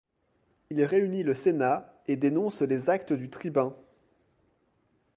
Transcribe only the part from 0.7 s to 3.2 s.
Il réunit le Sénat et dénonce les actes